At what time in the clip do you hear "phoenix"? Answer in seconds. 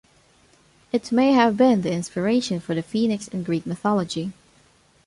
2.81-3.27